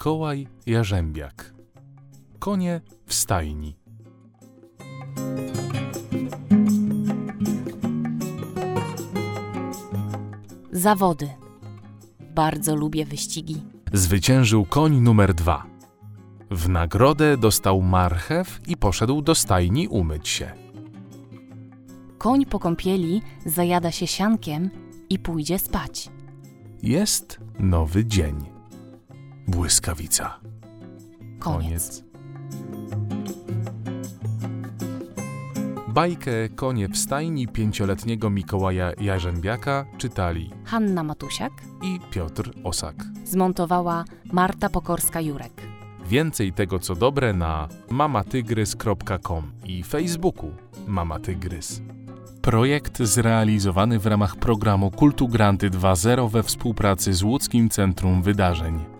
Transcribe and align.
Mikołaj 0.00 0.46
Jarzębiak. 0.66 1.54
Konie 2.38 2.80
w 3.06 3.14
stajni. 3.14 3.76
Zawody. 10.72 11.28
Bardzo 12.34 12.76
lubię 12.76 13.04
wyścigi. 13.04 13.62
Zwyciężył 13.92 14.64
koń 14.64 15.00
numer 15.00 15.34
dwa. 15.34 15.66
W 16.50 16.68
nagrodę 16.68 17.36
dostał 17.36 17.82
marchew 17.82 18.60
i 18.68 18.76
poszedł 18.76 19.22
do 19.22 19.34
stajni 19.34 19.88
umyć 19.88 20.28
się. 20.28 20.52
Koń 22.18 22.46
po 22.46 22.58
kąpieli 22.58 23.22
zajada 23.46 23.90
się 23.90 24.06
siankiem 24.06 24.70
i 25.10 25.18
pójdzie 25.18 25.58
spać. 25.58 26.10
Jest 26.82 27.40
nowy 27.58 28.06
dzień. 28.06 28.59
Błyskawica. 29.50 30.40
Koniec. 31.38 32.04
Bajkę 35.88 36.48
Konie 36.48 36.88
w 36.88 36.96
stajni 36.98 37.48
pięcioletniego 37.48 38.30
Mikołaja 38.30 38.92
Jarzębiaka 39.00 39.86
czytali 39.98 40.50
Hanna 40.64 41.02
Matusiak 41.02 41.52
i 41.82 42.00
Piotr 42.10 42.50
Osak. 42.64 42.94
zmontowała 43.24 44.04
Marta 44.32 44.68
Pokorska-Jurek. 44.68 45.50
Więcej 46.06 46.52
tego 46.52 46.78
co 46.78 46.94
dobre 46.94 47.32
na 47.32 47.68
mamatygrys.com 47.90 49.52
i 49.64 49.82
Facebooku 49.82 50.50
Mama 50.86 51.18
Tygrys. 51.18 51.82
Projekt 52.42 53.02
zrealizowany 53.02 53.98
w 53.98 54.06
ramach 54.06 54.36
programu 54.36 54.90
Kultu 54.90 55.28
Granty 55.28 55.70
2.0 55.70 56.30
we 56.30 56.42
współpracy 56.42 57.14
z 57.14 57.22
Łódzkim 57.22 57.68
Centrum 57.68 58.22
Wydarzeń. 58.22 58.99